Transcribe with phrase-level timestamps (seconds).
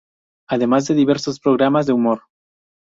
[0.49, 2.23] Además de diversos programas de humor.